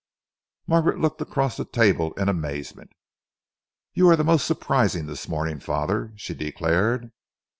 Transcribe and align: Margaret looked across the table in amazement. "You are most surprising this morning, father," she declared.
Margaret 0.65 0.97
looked 0.97 1.21
across 1.21 1.57
the 1.57 1.63
table 1.63 2.13
in 2.13 2.27
amazement. 2.27 2.89
"You 3.93 4.09
are 4.09 4.17
most 4.23 4.47
surprising 4.47 5.05
this 5.05 5.29
morning, 5.29 5.59
father," 5.59 6.11
she 6.15 6.33
declared. 6.33 7.11